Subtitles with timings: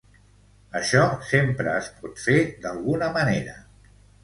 [0.79, 1.03] Això
[1.33, 3.57] sempre es pot fer d'alguna manera.